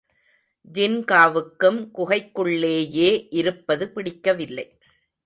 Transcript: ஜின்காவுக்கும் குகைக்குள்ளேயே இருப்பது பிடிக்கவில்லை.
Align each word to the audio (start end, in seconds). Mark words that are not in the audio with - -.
ஜின்காவுக்கும் 0.73 1.77
குகைக்குள்ளேயே 1.95 3.27
இருப்பது 3.31 3.87
பிடிக்கவில்லை. 3.89 4.65